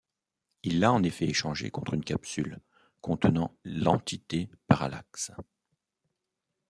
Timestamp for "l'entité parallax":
3.63-5.31